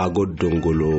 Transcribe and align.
ah 0.00 0.06
aago 0.06 0.22
dongolo 0.40 0.94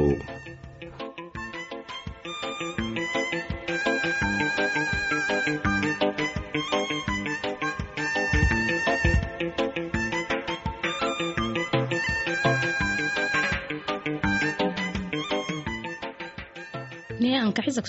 ankaxisa 17.46 17.82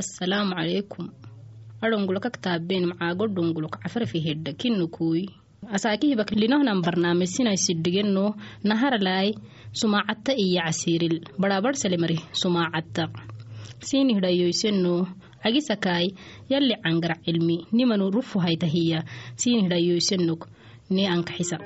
assalaamu 0.00 0.52
calaykum 0.58 1.06
adhongulo 1.84 2.18
kaktaabeen 2.26 2.84
macaago 2.90 3.24
dhongulo 3.36 3.68
kacafarafi 3.74 4.18
hedha 4.26 4.52
kinnukuy 5.70 5.76
asaakihibak 5.76 6.30
linohnan 6.34 6.82
barnaamijsinaysidhigeno 6.82 8.34
naharalaay 8.64 9.28
sumaacatta 9.72 10.32
iyo 10.34 10.62
casiiril 10.66 11.16
badhaabadhsalemari 11.40 12.18
sumaacatta 12.32 13.08
siini 13.80 14.14
hidhayoyseno 14.14 15.06
cagisakaay 15.42 16.06
yalli 16.50 16.74
cangar 16.82 17.14
cilmi. 17.24 17.66
Nimanu 17.72 18.10
rufu 18.10 18.38
haytahiya 18.38 19.04
siini 19.36 19.62
hidhayoysenog 19.64 20.40
ne 20.90 21.08
ankaxisa 21.08 21.58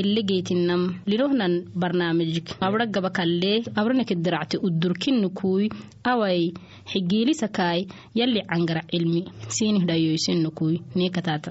elegeytinam 0.00 0.82
linohnan 1.10 1.54
barnaamijik 1.80 2.46
abra 2.66 2.84
gaba 2.94 3.10
kallee 3.18 3.58
abranake 3.80 4.14
diracte 4.24 4.56
udurkinnukuy 4.66 5.64
awai 6.12 6.42
xigiilisakaay 6.90 7.80
yalli 8.18 8.40
cangara 8.50 8.82
cilmi 8.90 9.22
siinih 9.56 9.84
dhayoysennukuy 9.88 10.74
neekataata 10.98 11.50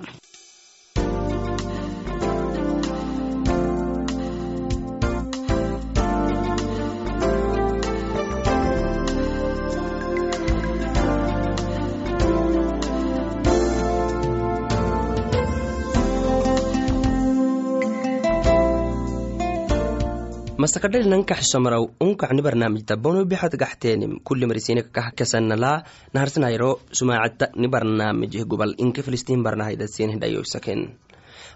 masakadhali 20.65 21.05
nankaxsomaraw 21.13 21.83
unkacni 22.01 22.41
barnaamijta 22.41 22.95
bono 22.97 23.21
bixad 23.31 23.53
gaxteenim 23.61 24.13
kuli 24.27 24.45
marisinek 24.49 24.87
kah 24.95 25.09
kasanala 25.17 25.71
naharsanayro 26.13 26.69
sumaacadta 26.99 27.45
ni 27.61 27.67
barnaamijih 27.73 28.45
gubal 28.51 28.73
inke 28.83 29.01
filistiin 29.05 29.43
barnahaydasenih 29.45 30.17
dhayoysaken 30.21 30.81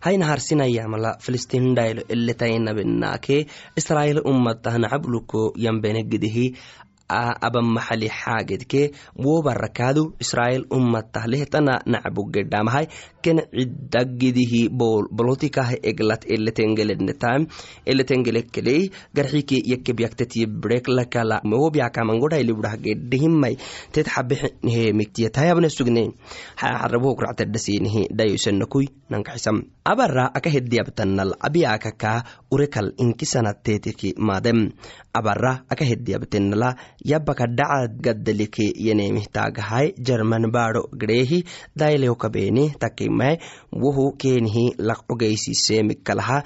hay 0.05 0.15
naharsinayamala 0.21 1.11
filistiin 1.25 1.73
dhaylo 1.77 2.01
eletainabenaake 2.13 3.37
israa'iil 3.79 4.21
ummatah 4.31 4.75
nacabluko 4.83 5.41
yambenegedehi 5.65 6.45
abamaxali 7.09 8.07
xaagedke 8.07 8.91
wobarakaadu 9.17 10.13
israa'iil 10.23 10.65
ummatah 10.69 11.25
lehtana 11.25 11.81
nacbugedhamahay 11.85 12.85
ken 13.25 13.41
cidagidihi 13.49 14.69
bolotikah 15.17 15.73
eglat 15.83 16.25
eletengelednetam 16.29 17.47
eletengelekkeley 17.85 18.89
garxike 19.15 19.57
yakebyaktetiye 19.71 20.47
breklakala 20.47 21.41
wobyakamangodhailibudhagedhihimai 21.43 23.57
tet 23.91 24.07
xabehemiktiyatayabne 24.07 25.69
sugne 25.69 26.13
xarabohokractadhasinihi 26.61 28.07
dhayosanakui 28.13 28.85
nankaxisam 29.09 29.65
abara 29.89 30.29
aka 30.37 30.49
hediyabtanal 30.53 31.33
abiyakaka 31.41 32.23
urekal 32.53 32.93
inkisanattetiki 32.97 34.13
maadem. 34.17 34.69
Abara 35.13 35.65
aka 35.65 35.85
hediyabtenala 35.85 36.77
yabaka 37.05 37.47
dhaca 37.47 37.87
gaddalike 38.05 38.73
yenemihtaagahay 38.87 39.93
jerman 39.97 40.51
baadho 40.51 40.83
gdheehi 41.01 41.43
dailehokabeni 41.75 42.69
takimai 42.79 43.37
wohu 43.71 44.11
keenihi 44.17 44.65
laqogeysisemikalaha 44.77 46.43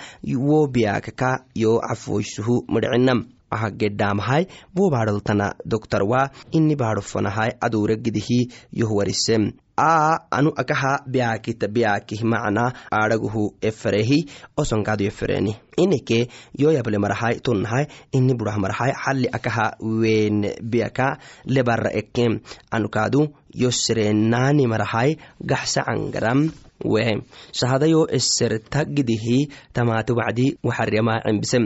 wo 0.47 0.67
biyakaka 0.67 1.45
yo 1.55 1.79
cafoysuhu 1.79 2.65
midcinam 2.69 3.25
aha 3.51 3.69
gedhaamahay 3.71 4.45
wo 4.75 4.89
baadholtana 4.89 5.53
doktarwa 5.65 6.29
ini 6.51 6.75
baadhofanahay 6.75 7.51
aduure 7.61 7.97
gidihi 7.97 8.39
yohwarisem 8.73 9.51
a 9.77 10.17
anu 10.31 10.51
akaha 10.55 11.01
biakita 11.07 11.67
biakih 11.67 12.21
macna 12.23 12.73
aadaguhu 12.91 13.43
eferehi 13.61 14.19
osonkaadu 14.57 15.03
efereni 15.11 15.55
ineke 15.77 16.27
yoyable 16.63 16.97
marahay 16.97 17.39
tonnahay 17.45 17.85
ini 18.13 18.33
burah 18.37 18.57
marahay 18.63 18.91
xalli 19.03 19.27
akaha 19.37 19.67
wen 20.01 20.45
biaka 20.61 21.17
lebara 21.45 21.89
ekem 22.01 22.39
anukaadu 22.71 23.21
yoserenaani 23.63 24.67
marahay 24.73 25.17
gaxsa 25.41 25.81
cangaram 25.89 26.49
wehe 26.93 27.15
eserta 28.17 28.85
gidihi 28.85 29.37
tamaate 29.73 30.13
wacdi 30.19 30.45
waxarema 30.63 31.21
cembisem 31.25 31.65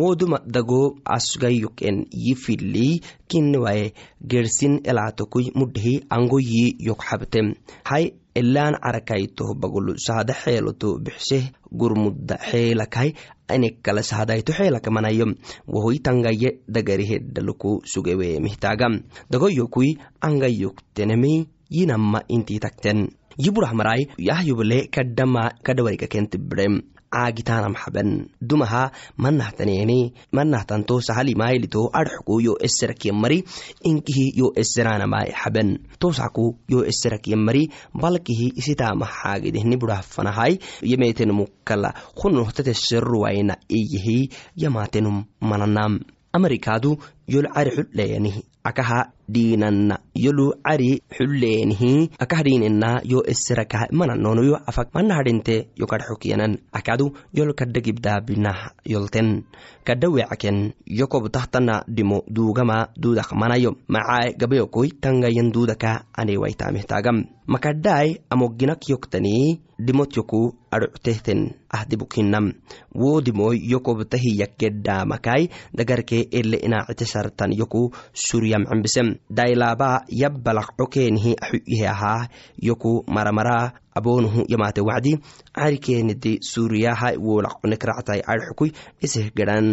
woduma 0.00 0.38
dago 0.46 0.82
asgayoken 1.16 2.06
yifili 2.24 3.02
kinwaye 3.28 3.92
gersin 4.30 4.80
elaatokui 4.90 5.52
mudhihi 5.54 5.94
angoyi 6.16 6.76
yokxabtem 6.88 7.41
hay 7.90 8.04
elaan 8.40 8.74
carakaytoh 8.84 9.54
bagulu 9.60 9.92
sahada 10.06 10.34
xeeloto 10.42 10.98
bixseh 11.04 11.44
gurmudda 11.80 12.36
xeelakay 12.50 13.08
inekala 13.54 14.02
sahadayto 14.10 14.52
xeelakamanayom 14.58 15.32
wohoy 15.68 15.98
tangaye 16.06 16.50
dagarihedhaluku 16.74 17.72
sugewe 17.92 18.28
mihtagam 18.44 18.94
dagoyokui 19.30 19.98
angayoktenemi 20.20 21.34
yinamma 21.70 22.20
intii 22.28 22.60
takten. 22.60 23.08
Yiburah 23.38 23.72
marai 23.72 24.12
yahyuble 24.18 24.88
kadhama 24.92 25.52
kadhawarika 25.64 26.06
kentibirem 26.06 26.82
caagitanam 27.14 27.74
xaben 27.82 28.10
dumaha 28.50 28.82
manahtaneeni 29.24 29.98
manahtanto 30.36 30.94
sahalimaylito 31.06 31.82
adxku 32.00 32.34
yo 32.46 32.54
eserakiya 32.66 33.14
mari 33.22 33.38
inkihi 33.90 34.26
yo 34.40 34.48
eseranamai 34.62 35.28
xaben 35.40 35.68
tosaku 36.02 36.46
yo 36.72 36.80
eserakiya 36.90 37.36
mari 37.46 37.62
balkihi 38.02 38.46
isitama 38.60 39.06
xaagidehni 39.18 39.76
burahfanahai 39.80 40.54
yemetenumukala 40.90 41.90
hunohtateseruwaina 42.20 43.54
iyihi 43.78 44.18
yamatenum 44.62 45.24
mananam 45.40 46.00
amerikadu 46.32 46.96
yol 47.26 47.46
cari 47.54 47.70
xudheyanihi 47.76 48.42
akaha 48.62 49.10
dhiinanna 49.34 49.98
yolu 50.14 50.46
cari 50.62 51.02
xulleenihi 51.16 52.14
akah 52.18 52.40
dhiinena 52.46 53.02
yo 53.12 53.22
eserakaha 53.32 53.90
mananono 53.90 54.42
yo 54.46 54.54
afak 54.54 54.94
manahadhinte 54.94 55.56
yo 55.80 55.86
kadxokiyanan 55.90 56.58
akadu 56.78 57.10
yol 57.34 57.54
kadha 57.58 57.80
gibdaabinah 57.80 58.58
yolten. 58.86 59.44
Kadha 59.86 60.06
wecaken 60.14 60.74
yo 60.86 61.06
kobtahtana 61.10 61.82
dhimo 61.88 62.22
duugama 62.30 62.94
duudak 62.94 63.32
manayo. 63.34 63.74
Macae 63.88 64.34
gabayokoi 64.38 64.94
tangayan 65.02 65.50
duudaka 65.50 66.06
anewaitamehtaagam 66.14 67.26
makadhaai 67.46 68.22
amoginak 68.30 68.88
yoktanii 68.88 69.60
dhimot 69.82 70.14
yoku 70.16 70.54
adhoctehten 70.70 71.40
ahdibukinam 71.68 72.52
wo 72.94 73.20
dhimoy 73.20 73.58
yo 73.72 73.80
kobtahiyak 73.80 74.54
gedhaamakai 74.60 75.50
dagarke 75.74 76.28
ele 76.30 76.56
inaacite 76.62 77.04
sartan 77.22 77.54
yoku 77.54 77.94
suryam 78.10 78.66
cembisem 78.66 79.14
dailaba 79.30 80.02
yabbalaqco 80.10 80.90
keenihi 80.90 81.38
axuyihe 81.38 81.86
ahaa 81.94 82.26
yoku 82.58 83.06
maramara 83.06 83.72
aboonuhu 83.94 84.44
yamaate 84.52 84.82
wacdi 84.88 85.12
carikeenidi 85.54 86.32
suuriyaha 86.50 87.14
wo 87.26 87.38
laqonekractai 87.46 88.20
adxukui 88.34 88.74
iseh 89.06 89.30
gedhan 89.36 89.66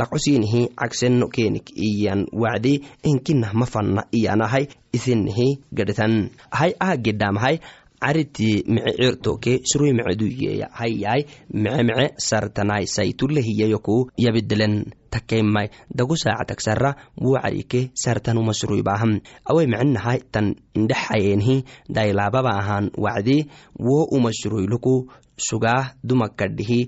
laqosiinihi 0.00 0.60
cagseno 0.80 1.28
keenik 1.28 1.76
iyan 1.76 2.24
wacdi 2.42 2.80
inkinah 3.10 3.52
mafanna 3.52 4.08
iyanahai 4.18 4.64
isinihi 4.96 5.48
gedhetan 5.76 6.30
hay 6.58 6.72
aha 6.80 6.96
gedhaamahai 6.96 7.56
cariti 8.00 8.62
mice 8.68 8.92
cirtoke 8.96 9.60
surui 9.64 9.92
mice 9.92 10.14
duyeya. 10.20 10.68
Hayyai 10.72 11.26
mice 11.50 11.82
mice 11.82 12.06
sartanai 12.16 12.86
saitulehiyayoku 12.86 14.10
yabidelen 14.16 14.92
takaimai 15.16 15.72
dagu 15.88 16.14
saacatagsara 16.22 17.16
wo 17.16 17.40
carike 17.40 17.90
sartanuma 17.96 18.52
suruibaham 18.52 19.24
awai 19.48 19.66
micinahai 19.72 20.20
tan 20.32 20.52
indhexayenhi 20.76 21.64
dailababa 21.88 22.52
ahan 22.60 22.92
wacdi 23.04 23.48
wo 23.80 24.04
uma 24.16 24.30
suruiluku 24.40 25.08
sugaah 25.36 25.96
dumakadhihi 26.04 26.80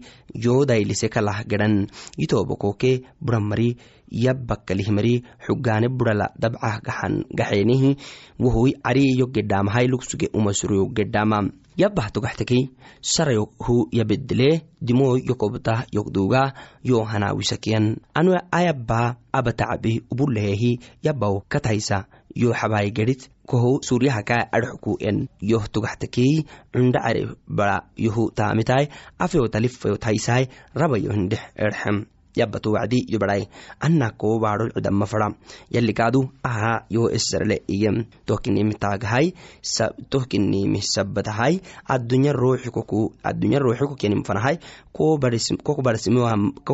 yo 0.45 0.65
dailise 0.65 1.09
kalah 1.13 1.45
gedhan 1.45 1.89
yitobokoke 2.21 3.05
buramari 3.21 3.77
yabbakalihmari 4.09 5.25
xugaane 5.45 5.89
burala 5.93 6.33
dabcah 6.41 6.81
gaxan 6.81 7.29
gaxeenihi 7.29 7.97
wohoy 8.41 8.73
cariyo 8.81 9.29
gedhaamahai 9.29 9.87
lugsuge 9.93 10.33
umasuruyo 10.33 10.89
gedhaama 10.97 11.53
yabbah 11.79 12.11
togaxtekey 12.11 12.63
sarayohu 13.01 13.87
yabedele 13.99 14.67
dimoy 14.83 15.23
yokobtah 15.31 15.87
yokduga 15.95 16.43
yo 16.83 17.07
hanawisakiyan 17.11 18.03
anu 18.19 18.35
ayabba 18.59 19.17
abatacabi 19.33 20.03
ubulehehi 20.11 20.73
yabbaw 21.07 21.47
kataysa 21.47 22.11
yo 22.35 22.51
xabaay 22.51 22.91
gedhit 22.91 23.31
koho 23.49 23.81
suryahaka 23.89 24.37
adxku 24.53 24.99
en. 25.01 25.29
Yoh 25.41 25.65
togaxtekey 25.73 26.45
cunda 26.73 27.01
care 27.01 27.23
bara 27.47 27.77
yohu 27.97 28.31
taamitai 28.39 28.85
afeyo 29.19 29.49
talifeyo 29.49 29.97
taysai 29.97 30.45
rabayo 30.75 31.11
hindhex 31.17 31.43
erxem 31.57 31.97
yabato 32.39 32.73
wacdi 32.73 33.05
yo 33.13 33.19
barai 33.19 33.49
ana 33.81 34.11
koo 34.11 34.39
baadhol 34.39 34.71
cudama 34.73 35.07
fara 35.07 35.29
yalikaadu 35.71 36.21
aha 36.43 36.87
yo 36.91 37.11
esarle 37.11 37.63
iyem. 37.69 38.05
Tohkinimitaagahai 38.27 39.35
tohkinimi 40.11 40.81
sabatahai 40.83 41.61
adunya 41.89 42.33
ruuxi 42.33 42.71
koku 42.71 43.13
adunya 43.25 43.59
ruuxi 43.59 43.85
kokenim 43.91 44.23
fanahai. 44.25 44.59
Koku 44.93 45.83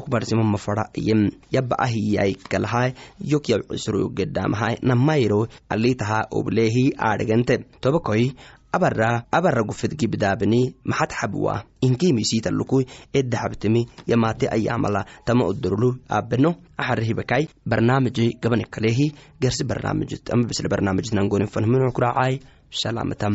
barsimoma 0.08 0.58
fara 0.58 0.88
iyem. 0.96 1.30
Yaba 1.50 1.76
ahiyai 1.78 2.34
kalahai 2.34 2.94
yok 3.20 3.48
yab 3.48 3.62
cisro 3.70 4.08
gedamahai 4.08 4.78
namayro 4.82 5.46
alitaha 5.68 6.26
oblehi 6.30 6.92
aadhegante 6.98 7.64
tobakoi 7.80 8.32
abara 8.76 9.10
abara 9.38 9.62
gufedgibdaabini 9.70 10.60
maxad 10.90 11.10
xabwa 11.20 11.54
inkiimisiitalukui 11.86 12.84
eddaxabtimi 13.18 13.82
yamaate 14.10 14.46
ayaamala 14.56 15.00
tama 15.26 15.44
odorolu 15.50 15.90
aabeno 16.16 16.50
axarahibakai 16.80 17.44
barnaamiji 17.70 18.26
gabani 18.42 18.64
kalehi 18.74 19.06
gersi 19.42 19.64
barnaamijit 19.70 20.30
ama 20.32 20.44
bisle 20.50 20.68
barnaamijit 20.72 21.12
nangonin 21.18 21.48
fanhminu 21.54 21.92
kuraacai 21.96 22.34
salaamatam 22.82 23.34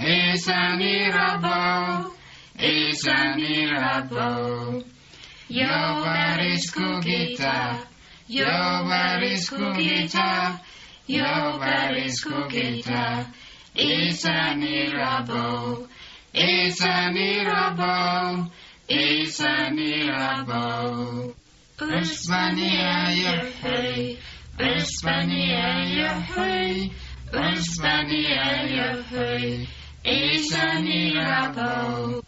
It's 0.00 0.46
a 0.46 0.76
miracle. 0.76 2.14
It's 2.54 3.04
a 3.04 3.34
miracle. 3.34 4.84
Your 5.48 5.66
body's 5.66 6.70
cookie-ta. 6.70 7.84
Your 8.28 8.46
body's 8.46 9.48
cookie-ta. 9.50 10.62
Your 11.08 11.58
body's 11.58 12.20
cookie-ta. 12.20 13.26
It's 13.74 14.24
a 14.24 14.54
miracle. 14.54 15.88
It's 16.32 16.80
a 16.80 17.10
miracle. 17.12 18.52
It's 18.88 19.40
a 19.40 19.70
miracle. 19.72 21.34
Uspania 21.76 23.16
Yahweh. 23.16 24.14
Uspania 24.58 25.96
Yahweh. 25.96 26.88
Uspania 27.32 28.76
Yahweh 28.76 29.66
is 30.08 30.52
a 30.54 30.80
miracle, 30.80 32.24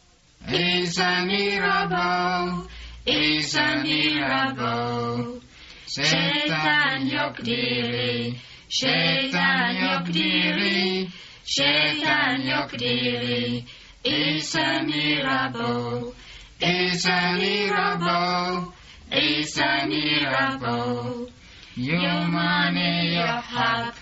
is 0.49 0.99
a 0.99 1.25
miracle, 1.25 2.69
is 3.07 3.57
a 3.57 3.83
miracle. 3.83 5.41
Şeytan 5.87 6.99
yok 7.07 7.45
diri, 7.45 8.35
şeytan 8.69 9.71
yok 9.71 10.07
diri, 10.15 11.09
şeytan 11.45 12.37
yok 12.43 12.79
diri. 12.79 13.65
Is 14.05 14.57
a 14.57 14.83
miracle, 14.83 16.13
is 16.61 17.07
a 17.07 17.33
miracle, 17.33 18.73
is 19.13 19.59
a 19.59 19.87
miracle. 19.87 21.31
Your 21.77 22.27
money, 22.29 23.15
your 23.15 23.27
hub, 23.27 23.95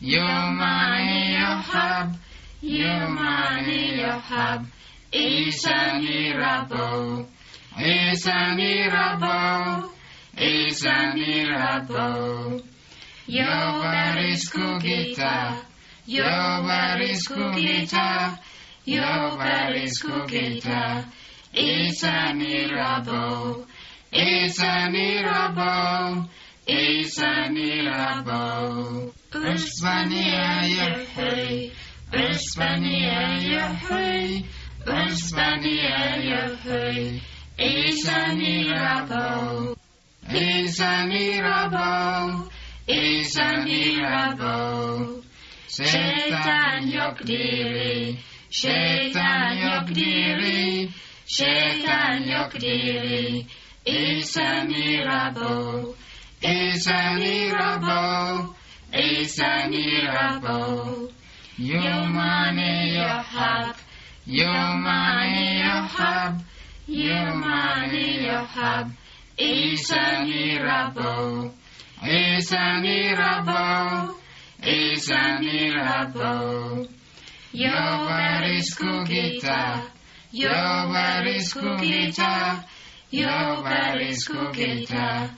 your 0.00 0.50
money, 0.50 1.32
your 1.32 1.62
hub. 1.70 2.16
Yumaniyahab, 2.62 4.64
Isa 5.12 6.00
Mirabo, 6.00 7.26
Isa 7.76 8.56
Mirabo, 8.56 9.92
Isa 10.38 11.12
Mirabo. 11.12 12.62
Yo 13.28 13.44
varisku 13.82 14.78
gita, 14.80 15.60
yo 16.06 16.62
varisku 16.64 17.52
gita, 17.52 18.38
yo 18.86 19.36
varisku 19.36 20.26
gita, 20.26 21.04
Isa 21.52 22.32
Mirabo, 22.32 23.66
Isa 24.12 24.88
Mirabo, 24.88 26.24
Isa 26.66 27.50
Mirabo. 27.52 29.12
Usmaniya 29.36 30.64
Yahweh. 30.64 31.68
Vespaniella, 32.12 33.74
hoi, 33.88 34.44
Vespaniella, 34.86 36.56
hoi, 36.64 37.20
is 37.58 38.08
a 38.08 38.32
mirabeau, 38.34 39.76
is 40.30 40.80
a 40.80 41.04
mirabeau, 41.06 42.48
is 42.86 43.36
a 43.36 43.64
mirabeau. 43.64 45.22
Şeytan 45.68 46.86
yok 46.86 47.26
diri, 47.26 48.16
Satan 48.50 49.52
yok 49.58 49.94
diri, 49.94 50.88
Satan 51.26 52.22
yok 52.22 52.60
diri, 52.60 53.46
is 53.84 54.36
a 54.36 54.64
mirabeau, 54.64 55.94
is 56.40 56.86
a 56.86 57.16
mirabeau, 57.18 58.54
is 58.92 59.40
a. 59.40 59.56
Yomani 61.58 62.92
Yohab, 62.96 63.74
Yomani 64.28 65.62
Yohab, 65.64 66.44
Yomani 66.86 68.26
Yohab, 68.28 68.92
Isa 69.38 70.20
Mirabo, 70.28 71.50
Isa 72.04 72.80
Mirabo, 72.84 74.14
Isa 74.62 75.40
Mirabo. 75.40 76.86
Jovarisku 77.54 79.06
gita, 79.08 79.80
Jovarisku 80.34 81.80
gita, 81.80 82.64
Is 83.10 84.52
gita, 84.52 85.30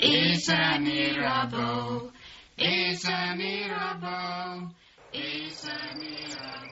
Isa 0.00 0.78
Is 0.80 2.12
Isa 2.56 3.36
Mirabo. 3.36 4.72
Isamiah. 5.16 6.65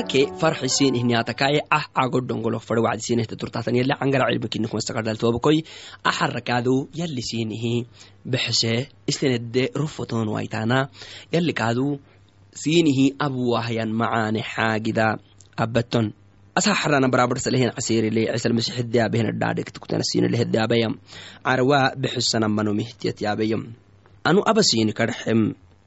harke 0.00 0.32
farxisiin 0.40 0.96
ihniyatakaaye 0.96 1.60
ah 1.70 1.84
agodongolok 1.94 2.62
fare 2.64 2.80
wacdisiinehte 2.80 3.36
turtaatan 3.36 3.76
yale 3.76 3.94
angaracibikinikumastaqardaltoobakoi 4.04 5.58
aharakaadu 6.10 6.88
yali 7.00 7.22
siinihi 7.30 7.74
bexese 8.24 8.88
istenedde 9.10 9.62
rufoton 9.80 10.28
waitaana 10.34 10.78
yali 11.32 11.52
kaadu 11.60 11.86
siinihi 12.62 13.06
abuwahyan 13.26 13.90
macaane 14.00 14.40
xaagida 14.52 15.06
abaton 15.64 16.06
asaxarana 16.58 17.08
barabar 17.12 17.38
salehen 17.44 17.72
casirile 17.76 18.22
cisalmasixidiyaabehnadhaadhegtuktanasiinelehedaabaya 18.34 20.88
carwaa 21.44 21.86
bexesanambanomihtiyatyaabayam 22.02 23.62
anu 24.28 24.40
abasiini 24.50 24.92
kadxem 25.00 25.40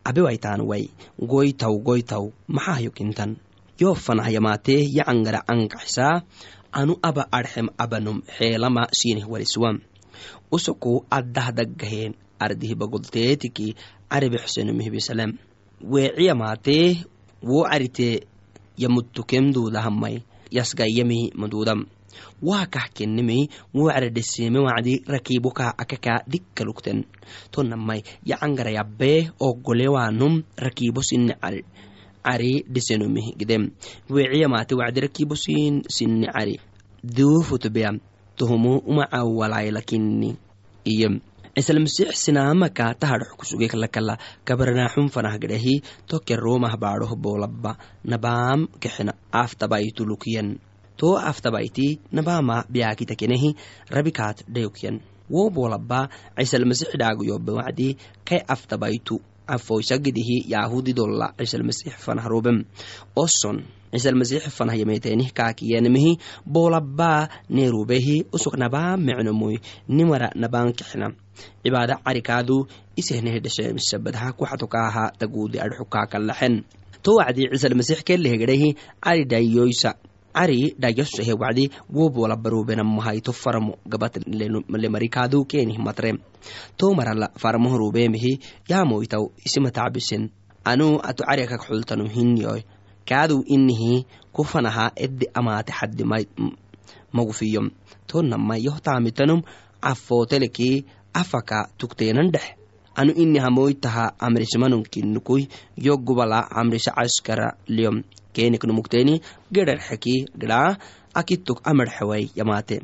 abe 0.10 0.22
waitaan 0.28 0.62
wai 0.70 0.86
goytaw 1.32 1.74
goytaw 1.88 2.24
maxaa 2.56 2.80
yokintan 2.88 3.32
yoo 3.82 3.96
fanahyamaatee 4.06 4.82
yacangara 4.98 5.40
ankaxisaa 5.54 6.22
anu 6.80 6.94
aba 7.02 7.24
arxem 7.32 7.68
abanum 7.84 8.18
xeelama 8.38 8.84
siinih 9.00 9.26
wariswa 9.32 9.70
usoku 10.56 10.92
addahdagaheen 11.18 12.14
ardihibagolteetiki 12.46 13.68
caribixsenumihbisalem 14.12 15.32
weeciyamaatee 15.94 16.86
wo 17.50 17.64
caritee 17.72 18.16
yamuttukemduudahamai 18.84 20.16
yasgayyami 20.58 21.32
madudam 21.42 21.86
waa 22.48 22.66
kah 22.74 22.88
kennemei 22.94 23.50
wo 23.76 23.90
caradheseeme 23.90 24.60
wacdi 24.68 24.94
rakiibokaa 25.14 25.74
akakaa 25.84 26.20
dikkalugten 26.32 27.00
tonamai 27.52 28.04
yacangarayabbee 28.26 29.30
oggolewaanum 29.48 30.44
rakiibo 30.58 31.02
sinne 31.10 31.34
cari 31.42 31.62
cari 32.26 32.54
dhisenumih 32.74 33.28
gidem 33.40 33.64
weeciyamaate 34.10 34.74
wacdi 34.82 35.00
rakiibo 35.06 35.36
sin 35.36 35.74
sinne 35.96 36.28
cari 36.36 36.56
duufutubeya 37.16 37.92
tohumu 38.38 38.74
umacawalaylakini 38.92 40.36
iyo 40.94 41.10
cisalmasix 41.56 42.10
sinaamaka 42.26 42.86
tahadhox 43.02 43.32
kusugeklalakala 43.40 44.18
kabarnaaxun 44.48 45.08
fanahgadhahi 45.14 45.76
toke 46.10 46.36
roomah 46.36 46.74
baadhoh 46.84 47.14
boolabba 47.24 47.78
nabaam 48.12 48.68
kexena 48.82 49.14
aftabaitulukiyan 49.32 50.58
to 50.98 51.18
aftabaiti 51.32 51.88
nabaama 52.12 52.66
biyaakitakenehi 52.74 53.50
rabikaat 53.96 54.38
dhayokyan 54.54 54.96
wo 55.30 55.50
boolabba 55.56 56.10
cisalmasix 56.38 56.90
dhaaguyobe 57.02 57.52
wacdi 57.60 57.98
kai 58.28 58.42
aftabaitu 58.56 59.16
afoysagidihi 59.48 60.46
yaahudi 60.54 60.94
dolla 60.94 61.34
cisalmasix 61.38 61.94
fanahroobem 62.06 62.64
oson 63.16 63.64
cisalmasix 63.94 64.50
fanahyametenih 64.58 65.30
kaakiyanimihi 65.34 66.18
boolabbaa 66.46 67.28
neerubehi 67.50 68.26
usuk 68.34 68.56
nabaa 68.58 68.98
mecnomoy 68.98 69.56
nimara 69.88 70.30
nabaan 70.36 70.74
kexna 70.74 71.14
cibaada 71.64 71.96
carikaadu 72.06 72.68
isehnehedheshemisabadha 73.00 74.34
kuxatokaaha 74.38 75.12
taguudi 75.20 75.58
adxukaakalaxen 75.66 76.64
to 77.04 77.12
wacdi 77.20 77.50
cisalmasix 77.54 78.04
kelehegedhehi 78.08 78.70
cari 80.34 80.76
dhayasohe 80.82 81.34
wacdi 81.42 81.66
wo 81.96 82.10
boolabarubenamahayto 82.10 83.32
faramo 83.34 83.78
gabat 83.92 84.14
lemarikaadu 84.84 85.46
kenih 85.46 85.78
matre 85.86 86.12
to 86.78 86.94
marala 86.98 87.28
farmoh 87.42 87.78
rubeemihi 87.82 88.40
yaamoytaw 88.70 89.24
isimatacbisen 89.46 90.24
anu 90.72 90.88
ato 91.10 91.24
cariakak 91.30 91.62
xultanu 91.68 92.06
hinyoy 92.16 92.62
kaadu 93.10 93.44
inihi 93.56 94.06
kufanaha 94.36 94.86
edde 94.96 95.26
amaate 95.34 95.72
xaddi 95.80 96.04
magufiyom 97.14 97.68
to 98.08 98.22
nama 98.22 98.56
yohtamitanum 98.68 99.42
cafooteleki 99.84 100.86
afaka 101.14 101.70
tukteenan 101.78 102.32
dhex 102.34 102.63
anu 102.96 103.12
ini 103.14 103.40
hamoytaha 103.40 104.14
amrismanunkinukuy 104.20 105.48
yo 105.78 105.98
gubala 105.98 106.48
amrisa 106.52 106.92
caskara 106.92 107.58
liyom. 107.68 108.04
Keniknumukteeni 108.34 109.22
gedharxeki 109.54 110.26
gedhaa 110.42 110.78
akituk 111.14 111.62
amarxeway 111.70 112.34
yamaate 112.36 112.82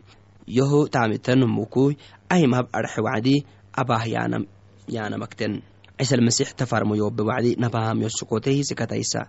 yoho 0.48 0.88
taamitanumukuy 0.88 1.98
ahimhab 2.30 2.70
arxe 2.74 3.02
wacdi 3.02 3.36
abah 3.74 4.06
yaanam 4.06 4.46
yaanamakten 4.88 5.62
cisalmasix 5.98 6.54
tafarmoyobe 6.56 7.24
wacdi 7.30 7.56
nabaam 7.58 8.02
yosukotehi 8.06 8.64
sikataysa 8.70 9.26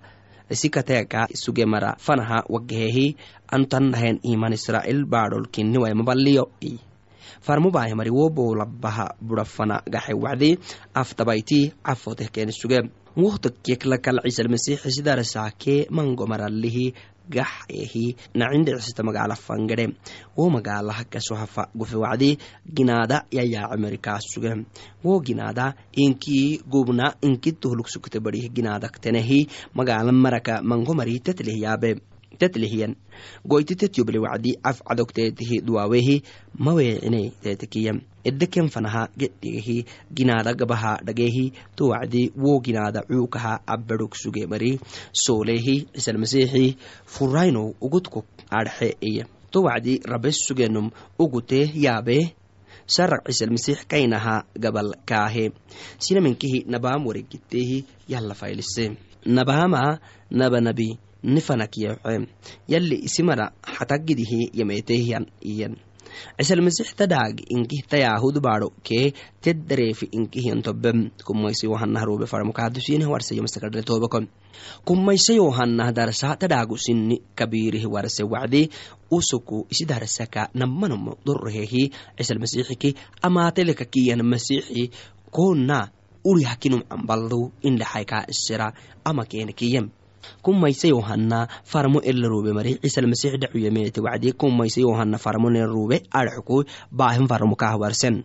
sikateka 0.52 1.28
suge 1.32 1.64
mara 1.64 1.96
fanaha 1.96 2.44
wagahehi 2.48 3.16
anu 3.48 3.64
tannahen 3.64 4.20
iman 4.22 4.52
israel 4.52 5.04
baadhol 5.04 5.48
baahimari 7.46 8.10
wo 8.10 8.28
boolabaha 8.30 9.14
burafana 9.20 9.82
gaxe 9.86 10.14
wacdi 10.14 10.58
aftabayti 10.94 11.72
cafoteh 11.82 12.30
keni 12.30 12.52
suge. 12.52 12.90
Wohtakeklakal 13.16 14.22
cisalmasix 14.24 14.86
sidarsaake 14.86 15.90
mango 15.90 16.26
maralihi 16.26 16.94
gax 17.30 17.66
ehi 17.68 18.16
nacindhecisita 18.34 19.02
magaala 19.02 19.34
fangedhe 19.36 19.86
wo 20.36 20.50
magaalaha 20.50 21.04
kasohafa 21.04 21.70
gufe 21.74 21.96
wacdi 21.96 22.38
ginaada 22.74 23.26
yayaacimarikaas 23.30 24.24
suge. 24.32 24.66
Wo 25.04 25.20
ginaada 25.20 25.74
inkii 25.92 26.62
gubna 26.66 27.14
inki 27.22 27.52
tohluk 27.52 27.88
sugte 27.88 28.20
barih 28.20 28.50
ginaadaktenehi 28.50 29.48
magaala 29.74 30.12
maraka 30.12 30.62
mango 30.62 30.94
mari 30.94 31.20
tetleh 31.20 31.58
yaabe 31.58 32.09
tetlihiyan 32.38 32.94
goyti 33.44 33.74
tetyoble 33.76 34.18
wacdi 34.18 34.56
af 34.62 34.82
cadogteetihi 34.84 35.60
duwaawehi 35.66 36.22
maweecine 36.58 37.32
teetekiyam 37.42 38.00
edeken 38.24 38.68
fanaha 38.68 39.08
gedhigehi 39.18 39.84
ginaada 40.14 40.54
gabaha 40.54 40.98
dhagehi 41.04 41.52
to 41.76 41.88
wacdi 41.92 42.32
wo 42.36 42.60
ginaada 42.60 43.02
cuukaha 43.02 43.60
abadhog 43.66 44.14
suge 44.14 44.46
mari. 44.46 44.78
Soolehi 45.12 45.88
cisalmasiixi 45.94 46.76
furayno 47.06 47.74
ugudkok 47.80 48.26
adxe 48.50 48.96
iya 49.00 49.24
to 49.50 49.62
wacdi 49.62 50.00
rabes 50.04 50.36
sugenum 50.46 50.90
ugute 51.18 51.70
yaabe 51.74 52.34
sarac 52.86 53.26
cisalmasiix 53.26 53.86
kainaha 53.86 54.44
gabal 54.58 54.94
kaahe. 55.06 55.52
Sinaminkihi 55.98 56.64
nabaam 56.68 57.06
waregitehi 57.06 57.84
yalla 58.08 58.34
faylise 58.34 58.96
nabaama 59.26 59.98
nabanabi 60.30 60.98
nifanakyexe 61.22 62.26
yalli 62.68 62.96
isimara 63.08 63.52
xatagidihi 63.76 64.50
yameetehiyan 64.54 65.26
iyan 65.44 65.74
cisalmasix 66.38 66.94
tadhaag 66.98 67.46
inkih 67.54 67.86
tayaahud 67.86 68.40
baadho 68.42 68.72
kee 68.82 69.14
ted 69.40 69.58
dareefi 69.68 70.10
inkihiyan 70.10 70.62
tobem 70.62 71.10
kumayse 71.24 71.66
yohanah 71.70 72.04
yohanah 75.40 75.88
darsa 75.92 76.36
tadhaagu 76.36 76.76
sinni 76.76 77.22
kabiirih 77.38 77.86
warse 77.86 78.22
wacdi 78.24 78.70
usuku 79.10 79.66
isi 79.70 79.84
darsaka 79.86 80.50
nammanamo 80.54 81.18
dorrehehi 81.26 81.90
cisalmasixiki 82.18 82.94
amaateleka 83.22 83.84
kiyan 83.84 84.22
masixi 84.22 84.90
koona 85.30 85.88
uri 86.24 86.44
hakinum 86.44 86.82
cambaldu 86.90 87.52
indhaxaykaa 87.62 88.28
isira 88.28 88.72
ama 89.04 89.24
keena 89.24 89.52
kumayse 90.42 90.88
yohanna 90.88 91.48
farmo 91.64 92.00
elarube 92.00 92.52
mari 92.52 92.78
cisalmasix 92.82 93.38
dhacuyamete 93.40 94.00
wacdi 94.00 94.32
kumayse 94.32 94.80
yohanna 94.80 95.18
farmo 95.18 95.50
nerube 95.50 96.02
arxuku 96.10 96.64
baahin 96.90 97.28
farmo 97.28 97.56
kahwarsen. 97.56 98.24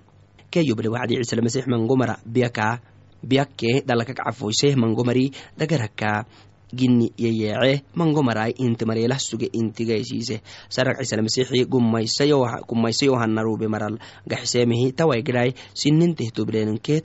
Keyoble 0.52 0.90
wacdi 0.90 1.18
cisalmasix 1.24 1.68
mangomara 1.68 2.18
biyaka 2.26 2.80
biyakke 3.26 3.82
dalakak 3.86 4.22
cafoyseh 4.22 4.76
mangomari 4.78 5.32
dagaraka 5.58 6.26
gini 6.74 7.12
yeyeece 7.18 7.84
mangomarai 7.96 8.54
inti 8.58 8.86
mareelah 8.86 9.20
suge 9.20 9.50
intigaysiise 9.54 10.42
sarag 10.70 10.98
cisalmasixi 11.00 11.66
kumayse 11.66 13.06
yohanna 13.06 13.44
rube 13.44 13.68
maral. 13.68 13.98
Gaxiseemihi 14.28 14.94
tawaygidhai 14.94 15.54
sininteh 15.74 16.32
tobleenen 16.32 16.80
kee 16.80 17.02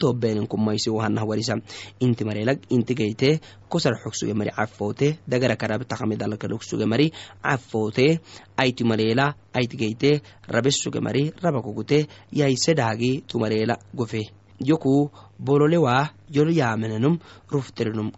yohanah 0.87 1.25
warisa 1.27 1.57
inti 2.01 2.25
mareelag 2.25 2.59
intigayte 2.71 3.41
kosar 3.69 3.95
xog 4.03 4.15
suge 4.15 4.35
mari 4.35 4.51
cafoote 4.51 5.19
dagara 5.29 5.57
karab 5.57 5.85
takame 5.87 6.17
dalakalog 6.17 6.63
suge 6.63 6.87
mari 6.87 7.13
cafoote 7.43 8.21
ayti 8.57 8.85
mareela 8.85 9.35
aytigayte 9.55 10.23
rabe 10.49 10.71
mari 11.01 11.33
raba 11.43 11.63
kogute 11.63 12.07
yayse 12.33 12.75
dhaagi 12.75 13.23
tumareela 13.27 13.79
gofe. 13.95 14.31
Yoku 14.61 15.11
bololewa 15.39 16.11
yolo 16.29 16.53
yaamenenum 16.53 17.19
rufterenum 17.49 18.13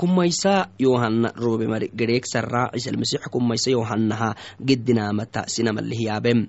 kumaysa 0.00 0.52
yohanna 0.78 1.28
robe 1.44 1.66
mari 1.72 1.90
gedheeg 1.98 2.24
sarraa 2.32 2.70
cisalmasix 2.74 3.22
kumaysa 3.34 3.70
yohannaha 3.76 4.28
gedinaamata 4.68 5.40
sinamalihiyaabem 5.54 6.40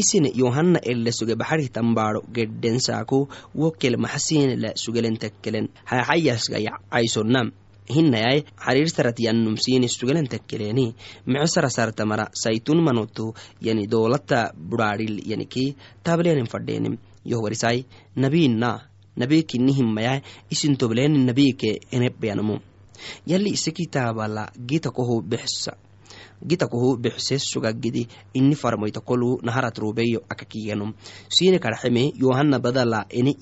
isine 0.00 0.30
yohanna 0.42 0.78
ele 0.90 1.10
suge 1.18 1.34
baxarihtan 1.40 1.88
baadho 1.98 2.20
gedhensaaku 2.36 3.18
wo 3.60 3.68
kelmaxasinela 3.80 4.70
sugelentekkelen 4.84 5.66
haxayasgaya 5.90 6.72
caysonnam 6.92 7.48
hinayai 7.94 8.38
xariirsarat 8.64 9.18
yannum 9.26 9.56
sini 9.64 9.88
sugelentekkeleeni 9.98 10.86
micesara 11.26 11.70
sartamara 11.76 12.26
saytun 12.42 12.80
manotu 12.86 13.34
yani 13.66 13.84
doolata 13.92 14.40
budhaadhil 14.70 15.16
yaniki 15.30 15.64
tableenen 16.06 16.48
fadheenim 16.54 16.94
yohwarisai 17.32 17.78
nabiina 18.16 18.70
nabii 19.16 19.42
kinihimaya 19.50 20.22
isin 20.54 20.76
tobleeni 20.80 21.18
nabiike 21.28 21.80
enebyanamo 21.92 22.71
yalli 23.26 23.50
ise 23.50 23.70
kitaabala 23.70 24.52
gita 24.68 24.90
koho 24.90 25.20
bexsa 25.20 25.76
gitakuhu 26.42 26.98
bixse 26.98 27.38
sugagidi 27.38 28.08
ini 28.34 28.54
farmoyta 28.54 29.00
kolu 29.00 29.38
naharat 29.42 29.78
rubeyo 29.78 30.20
akakiyanum 30.28 30.92
sine 31.28 31.58
karxeme 31.58 32.12
yohanna 32.18 32.58
badala 32.58 33.06
ene 33.08 33.32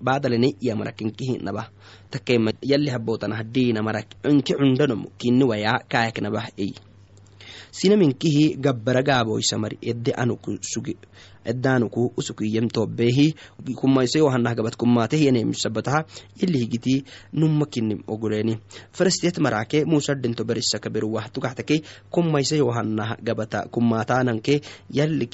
badalene 0.00 0.54
iyamarakenkihinaba 0.60 1.70
takema 2.10 2.52
yalli 2.62 2.90
habotana 2.90 3.36
hadina 3.36 3.82
marak 3.82 4.06
inki 4.28 4.54
cundanom 4.54 5.06
kini 5.18 5.44
waya 5.44 5.80
kayaknabah 5.88 6.52
ey 6.56 6.91
sinaminkihi 7.72 8.44
gabbaragaaboysamari 8.60 9.76
ede 9.80 10.12
anuku 10.12 10.50
suge 10.60 10.94
edanuku 11.44 12.12
usukiyem 12.16 12.68
tobehi 12.68 13.34
kumaise 13.74 14.18
yohanah 14.18 14.54
gabat 14.54 14.76
kumatehiyanemisabataha 14.76 16.04
yalihigiti 16.40 17.04
numa 17.32 17.66
kinim 17.66 18.04
oguleni 18.06 18.58
farstiet 18.92 19.38
marake 19.38 19.84
musadento 19.84 20.44
berisaka 20.44 20.90
beruwah 20.90 21.32
tugahtake 21.32 21.82
kumaise 22.10 22.56
yohanah 22.62 23.16
gabata 23.24 23.66
kumatananke 23.72 24.60
yalli 24.90 25.26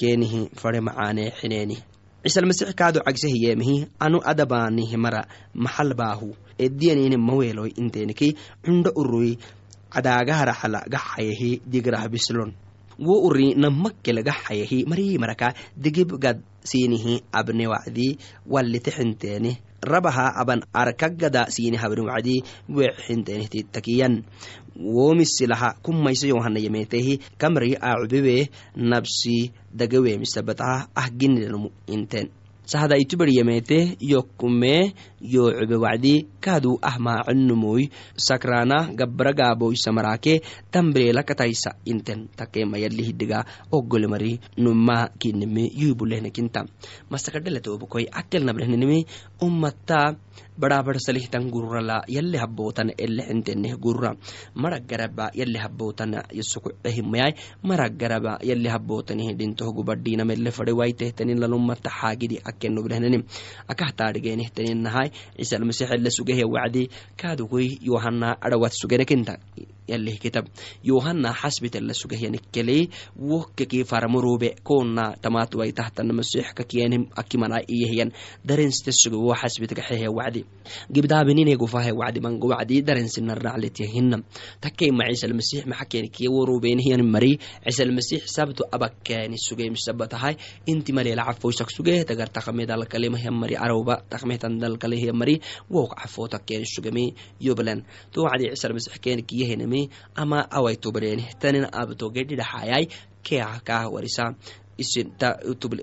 fare 0.54 0.80
macaane 0.80 1.34
xineni 1.40 1.76
cisalmasix 2.22 2.74
kaado 2.74 3.00
cagsehiyemihi 3.00 3.86
anu 3.98 4.18
adabaanihi 4.24 4.96
mara 4.96 5.26
maxal 5.54 5.94
baahu. 5.94 6.36
Ediyanini 6.58 7.16
maweeloy 7.16 7.70
inteniki 7.78 8.34
cundo 8.64 8.90
urui 8.90 9.38
cadaagaharaxala 9.92 10.84
gaxayahi 10.88 11.60
digrah 11.66 12.04
bislon 12.08 12.52
wo 12.98 13.14
uri 13.28 13.54
namakkele 13.54 14.22
gaxayahi 14.26 14.84
marii 14.90 15.18
maraka 15.22 15.54
digib 15.76 16.18
gad 16.18 16.42
siinihi 16.64 17.22
abne 17.32 17.66
wacdi 17.70 18.18
walitixinteeni 18.46 19.52
rabaha 19.82 20.34
aban 20.34 20.66
arkagada 20.74 21.46
siini 21.50 21.76
habni 21.78 22.02
wacdi 22.02 22.42
wexinteeni 22.68 23.46
takiyan. 23.70 24.24
Womisilaha 24.78 25.74
kumaysa 25.82 26.26
yohanayametehi 26.30 27.18
kamri 27.38 27.74
acubebe 27.74 28.50
nabsi 28.76 29.50
dagawemisabataha 29.74 30.88
ah 30.94 31.08
ginilanu 31.10 31.70
inten 31.86 32.30
sahda 32.68 33.00
itubariyamete 33.00 33.96
yokume 34.12 34.92
yo 35.24 35.48
cube 35.56 35.76
wacdi 35.80 36.28
kaadu 36.44 36.76
ah 36.84 37.00
maacinumuy 37.00 37.88
sakrana 38.12 38.92
gabragaaboysamarake 38.92 40.44
tambreelakataysa 40.68 41.80
inten 41.88 42.28
takemayalihidiga 42.36 43.38
ogolemari 43.72 44.36
numa 44.60 45.08
kinime 45.16 45.64
yubulehnekinta 45.80 46.68
masakadhaletobokoy 47.08 48.04
akelnabrehnenime 48.12 49.08
ummata 49.40 50.20
badhaabadhsalihtan 50.60 51.48
gururala 51.48 52.04
yale 52.04 52.36
habootan 52.36 52.92
elexenteneh 52.98 53.80
gurura 53.80 54.12
mara 54.54 54.78
garaba 54.90 55.30
yale 55.32 55.58
habootan 55.64 56.20
yasukucehimayay 56.36 57.32
mara 57.64 57.88
garaba 57.88 58.36
yale 58.44 58.68
habootanih 58.68 59.32
dhintoh 59.38 59.72
gubadhinamele 59.72 60.50
fade 60.52 60.72
waitehtanin 60.76 61.40
lalumata 61.40 61.90
xaagidi 61.90 62.36
akenobrehneni 62.44 62.57
akahtaadhigenehtaninnahay 63.72 65.08
cisalmasexele 65.38 66.10
sugehe 66.18 66.44
wacdi 66.54 66.82
kaadugoy 67.20 67.66
yohana 67.90 68.30
adhawat 68.46 68.72
sugenekinta 68.80 69.34
yalih 69.88 70.18
kitab 70.20 70.44
yohana 70.84 71.32
xasbitela 71.32 71.94
sugehyanikkeley 71.94 72.88
wokkeki 73.16 73.84
faramurube 73.84 74.54
kona 74.62 75.16
tamatuwai 75.16 75.72
tahtana 75.72 76.12
masix 76.12 76.52
kakienim 76.54 77.08
akimana 77.16 77.64
iyehyan 77.64 78.12
darensite 78.44 78.92
suge 78.92 79.16
wo 79.16 79.34
xasbitgaxehe 79.34 80.08
wacdi 80.08 80.44
gibdaabinine 80.92 81.56
gufahe 81.56 81.92
wacdi 81.92 82.20
mango 82.20 82.48
wacdi 82.52 82.82
darensinarnacletyahinam 82.82 84.22
takkeima 84.60 85.08
cisalmasix 85.10 85.66
maxakenikiye 85.66 86.28
worubenihiyan 86.28 87.02
mari 87.02 87.38
cisalmasix 87.64 88.28
sabto 88.28 88.64
abakeni 88.70 89.38
sugemisabatahay 89.38 90.36
inti 90.66 90.92
malela 90.92 91.24
cafoysak 91.24 91.70
suge 91.70 92.04
tagar 92.04 92.28
takmedalkalemahyan 92.28 93.34
mari 93.34 93.56
arowba 93.56 94.02
takmehtan 94.08 94.60
dalkalehya 94.60 95.12
mari 95.12 95.40
wok 95.70 95.96
cafo 95.96 96.28
takkeni 96.28 96.66
sugemi 96.66 97.14
yoblan 97.40 97.82
to 98.12 98.22
wacdi 98.22 98.52
cisalmasix 98.52 98.98
kenikiyehenemi 99.78 99.90
ama 100.14 100.50
awaitobareni 100.50 101.28
tanin 101.38 101.66
abtogedhidhaxayay 101.72 102.88
keakah 103.22 103.92
warisa. 103.92 104.34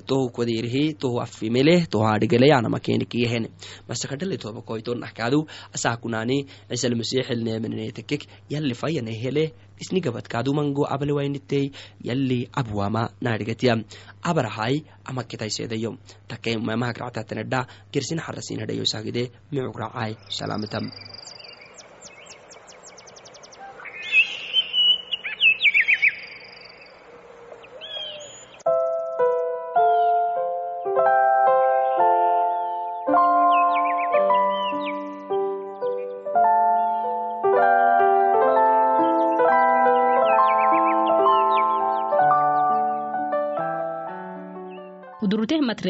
Tohu 0.08 0.30
kwaderihi 0.32 0.94
tohu 0.94 1.20
afimeleh 1.20 1.84
tohu 1.90 2.08
adhigele 2.08 2.48
yanama 2.48 2.80
kenikiyehen 2.80 3.52
masakadhale 3.90 4.38
tobakoitonahkaadu 4.38 5.48
asakunani 5.76 6.48
cisalmasixilnemenetekek 6.72 8.24
yalli 8.50 8.74
fayanehele 8.74 9.52
isni 9.82 10.00
gabadkaadu 10.00 10.54
mango 10.54 10.88
abalewainitey 10.88 11.72
yalli 12.08 12.48
abwama 12.54 13.12
naadhigatiya 13.22 13.84
abarahai 14.24 14.86
amakitaisedayo 15.04 15.98
takemamahagractatanedha 16.32 17.68
gersin 17.92 18.24
xarasinhedhayo 18.24 18.86
sagide 18.88 19.28
micukracai 19.52 20.16
salamatam 20.30 20.88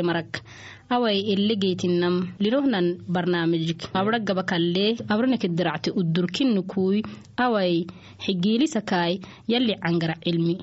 marak 0.03 0.41
awai 0.89 1.17
elegeytinam 1.34 2.15
lirohnan 2.43 2.88
barnaamijik 3.13 3.81
abra 3.99 4.19
gaba 4.27 4.43
kalle 4.51 4.86
abranekediracte 5.13 5.89
udurkinnukuy 5.99 6.97
awai 7.45 7.75
xigiilisakaay 8.23 9.13
yalli 9.51 9.73
cangara 9.84 10.15
cilmi 10.23 10.55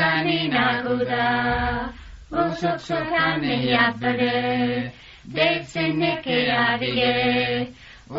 sani 0.00 0.48
naguda, 0.48 1.92
osok 2.42 2.78
sokan 2.88 3.42
eiatare, 3.54 4.92
deitzen 5.34 5.98
neke 6.02 6.38
adige, 6.66 7.16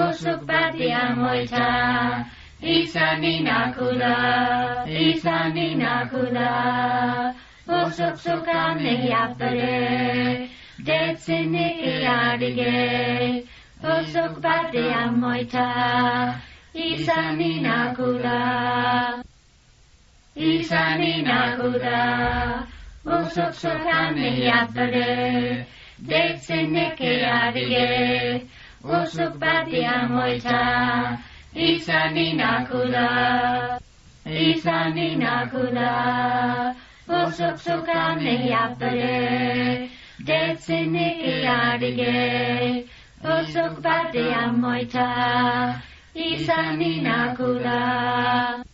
osok 0.05 0.43
batia 0.49 1.03
moita, 1.21 1.69
izan 2.73 3.23
inakuda, 3.31 4.13
izan 5.05 5.57
inakuda, 5.63 6.51
osok 7.79 8.21
sokan 8.25 8.85
eiatare, 8.93 9.73
deitzen 10.91 11.51
neke 11.57 11.95
adige, 12.13 12.77
osok 13.97 14.37
batia 14.45 15.01
moita, 15.25 15.67
izan 16.91 17.41
inakuda, 17.49 18.39
izan 20.35 21.03
inagu 21.03 21.71
da, 21.79 22.63
osok 23.05 23.53
sokan 23.53 24.17
eiatzare, 24.17 25.65
detzen 25.99 26.75
eke 26.75 27.25
adie, 27.25 28.41
osok 28.83 29.37
batia 29.39 30.07
moitza, 30.07 31.17
izan 31.53 32.17
inagu 32.17 32.85
da, 32.91 33.77
izan 34.25 34.97
da, 35.75 36.75
osok 37.07 37.59
sokan 37.59 38.25
eiatzare, 38.25 39.89
detzen 40.25 40.95
eke 40.95 41.47
adie, 41.47 42.85
batia 43.81 44.47
moitza, 44.51 45.07
izan 46.15 46.81
da 47.63 48.70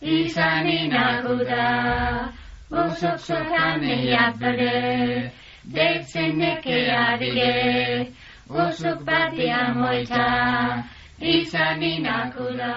izan 0.00 0.66
inaku 0.66 1.44
da, 1.44 2.32
bosok 2.70 3.18
sokan 3.20 3.82
eiazare, 3.84 5.32
deitzen 5.64 6.38
nekea 6.38 7.16
dire, 7.18 8.06
bosok 8.48 9.04
batia 9.04 9.72
moita, 9.74 10.84
izan 11.20 11.82
inaku 11.82 12.56
da. 12.56 12.74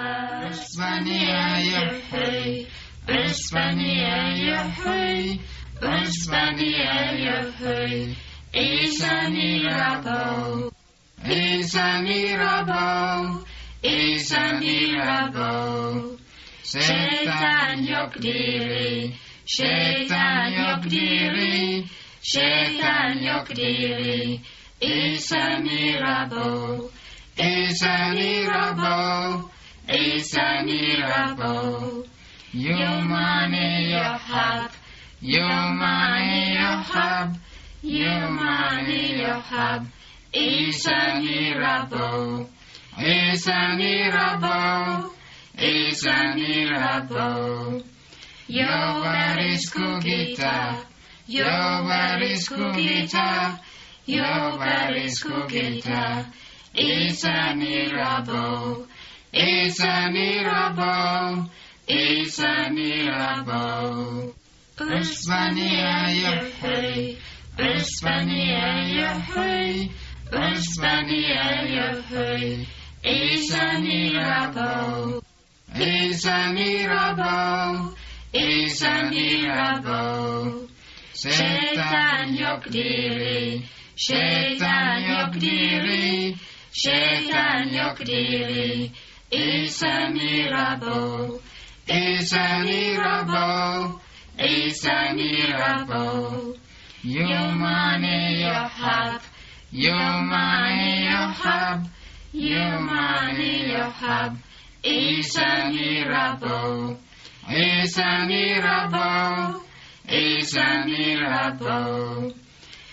Espania, 0.50 1.60
ja, 1.60 1.86
hei, 2.12 2.68
Espania, 3.08 4.18
ja, 4.48 4.64
hei, 4.84 5.40
Espania, 5.82 6.96
ja, 7.26 7.40
hei, 7.60 8.16
izan 8.54 9.36
inaku 9.36 10.70
Şeytan 16.72 17.78
Yokdiri, 17.78 19.14
diri, 19.46 20.50
Yokdiri, 20.50 20.50
yok 20.50 20.78
Yokdiri, 20.78 21.86
şeytan 22.22 23.14
Rabo, 23.14 23.56
diri. 23.56 24.40
Rabo, 26.00 26.90
a 27.40 27.74
Rabo, 28.46 29.50
it's 29.88 30.36
a 30.38 30.62
miracle, 30.64 32.06
Yohab, 32.54 32.94
a 32.94 33.90
Yohab, 33.90 34.70
Your 35.22 35.72
money, 35.74 36.54
your 36.54 36.82
Rabo. 36.84 37.34
your 37.82 38.30
money, 38.30 39.18
your 39.18 39.22
money, 39.22 39.22
your 39.22 39.42
a 43.48 43.78
a 44.22 45.19
is 45.58 46.06
a 46.06 46.36
miracle. 46.36 47.84
Jovarisku 48.50 50.02
gita, 50.02 50.84
Jovarisku 51.30 52.74
gita, 52.76 53.60
Jovarisku 54.08 55.48
gita 55.48 56.26
is 56.76 57.24
a 57.26 57.56
miracle. 57.56 58.88
It's 59.32 59.80
a 59.80 60.10
miracle. 60.12 61.50
It's 61.88 62.40
a 62.40 62.70
miracle. 62.72 64.34
Uspania 64.78 66.10
Yahweh. 66.22 67.16
Uspania 67.58 68.96
Yahweh. 68.98 69.88
Uspania 70.32 71.46
Yahweh. 71.76 72.66
It's 73.04 73.54
a 73.54 73.80
miracle 73.80 75.22
is 75.76 76.26
a 76.26 76.52
mirabeau, 76.54 77.94
is 78.34 78.82
a 78.84 79.10
mirabeau. 79.10 80.68
Şeytan 81.14 82.34
yokdiri, 82.34 83.62
diri, 83.96 83.96
yokdiri, 83.96 85.00
yok 85.10 85.34
diri, 85.42 86.36
şeytan 86.72 87.64
yok 87.70 88.00
diri. 88.06 88.92
Is 89.32 89.84
a 89.84 90.10
mirabeau, 90.10 91.40
is 91.88 92.34
a 92.34 92.64
mirabeau, 92.64 94.00
is 94.40 94.86
a 94.86 95.14
mirabeau. 95.14 96.56
Your 97.02 97.52
money 97.54 98.42
your 99.72 100.22
money 100.24 101.04
you 101.04 101.12
your 102.34 102.80
money 102.80 103.68
your 103.72 103.90
have 103.90 104.36
is 104.84 105.36
a 105.38 105.70
miracle, 105.70 106.98
is 107.50 107.98
a 107.98 108.26
miracle, 108.28 109.62
is 110.08 110.56
a 110.56 110.86
miracle. 110.86 112.34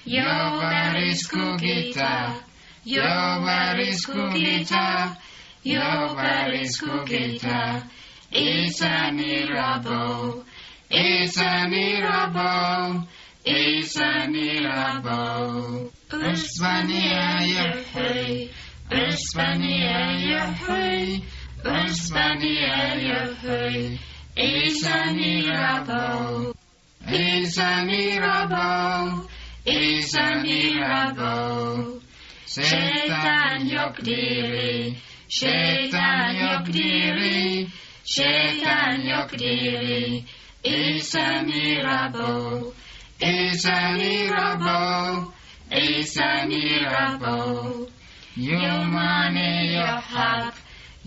Yovar 0.06 1.10
is 1.10 1.26
kukita, 1.28 2.40
Yovar 2.86 3.78
is 3.86 4.06
kukita, 4.06 5.16
Yovar 5.64 6.60
is 6.60 6.80
kukita, 6.80 7.82
is 8.32 8.80
a 8.82 9.12
miracle, 9.12 10.44
is 10.90 11.36
a 11.38 11.68
miracle. 11.68 13.06
Isaniabo. 13.46 15.22
Uspania 16.10 17.46
Yahweh, 17.46 18.48
Uspania 18.90 20.18
Yahweh. 20.18 21.20
Ösztenie 21.66 22.94
jöhöj, 23.00 23.98
és 24.34 24.82
a 24.82 25.12
mirabó, 25.12 26.54
és 27.10 27.56
a 27.56 27.84
mirabó, 27.84 29.22
és 29.64 30.12
a 30.12 30.40
mirabó. 30.40 32.00
Sétán 32.46 33.66
jogdíri, 33.66 34.96
Shaitan 35.28 36.34
jogdíri, 36.34 37.66
sétán 38.04 39.00
jogdíri, 39.00 40.24
és 40.62 41.14
a 41.14 41.42
mirabó, 41.42 42.72
és 43.18 43.64
a 43.64 43.90
mirabó, 43.92 45.32
és 45.68 46.16
a 46.16 46.46
mirabó. 46.46 47.88
Jó 48.34 48.82
mané, 48.82 49.72
jó 49.72 49.84
hak, 49.84 50.54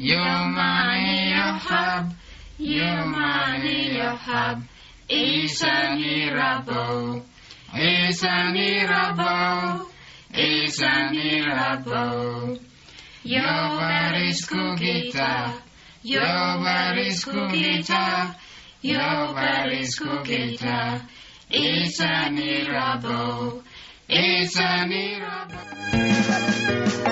your 0.01 0.15
money, 0.15 1.27
your 1.27 1.59
hub, 1.59 2.13
your 2.57 3.05
money, 3.05 3.97
your 3.97 4.15
hub 4.15 4.63
is 5.09 5.62
a 5.62 5.93
miracle, 5.93 7.25
is 7.75 8.23
a 8.23 8.49
miracle, 8.53 9.89
is 10.33 10.81
a 10.81 11.12
miracle. 11.12 12.57
Your 13.25 13.43
barisku 13.43 14.79
kita, 14.79 15.59
your 16.03 16.63
barisku 16.63 17.51
kita, 17.51 18.35
your 18.81 19.35
barisku 19.35 20.23
kita 20.23 21.01
is 21.51 21.99
a 21.99 22.29
miracle, 22.31 23.63
is 24.07 24.55
a 24.55 24.88
miracle. 24.88 27.08